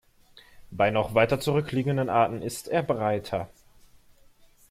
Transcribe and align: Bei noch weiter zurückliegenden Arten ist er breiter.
Bei 0.71 0.89
noch 0.89 1.13
weiter 1.13 1.39
zurückliegenden 1.39 2.09
Arten 2.09 2.41
ist 2.41 2.67
er 2.67 2.81
breiter. 2.81 3.51